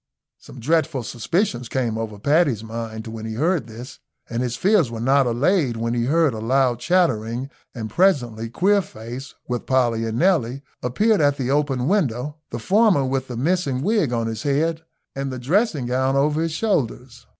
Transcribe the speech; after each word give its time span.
Some 0.39 0.59
dreadful 0.59 1.03
suspicions 1.03 1.69
came 1.69 1.95
over 1.95 2.17
Paddy's 2.17 2.63
mind 2.63 3.05
when 3.05 3.23
he 3.23 3.35
heard 3.35 3.67
this, 3.67 3.99
and 4.27 4.41
his 4.41 4.55
fears 4.55 4.89
were 4.89 4.99
not 4.99 5.27
allayed 5.27 5.77
when 5.77 5.93
he 5.93 6.05
heard 6.05 6.33
a 6.33 6.39
loud 6.39 6.79
chattering, 6.79 7.51
and 7.75 7.87
presently 7.87 8.49
Queerface, 8.49 9.35
with 9.47 9.67
Polly 9.67 10.07
and 10.07 10.17
Nelly, 10.17 10.63
appeared 10.81 11.21
at 11.21 11.37
the 11.37 11.51
open 11.51 11.87
window, 11.87 12.37
the 12.49 12.57
former 12.57 13.05
with 13.05 13.27
the 13.27 13.37
missing 13.37 13.83
wig 13.83 14.11
on 14.11 14.25
his 14.25 14.41
head 14.41 14.81
and 15.15 15.31
the 15.31 15.37
dressing 15.37 15.85
gown 15.85 16.15
over 16.15 16.41
his 16.41 16.51
shoulders. 16.53 17.27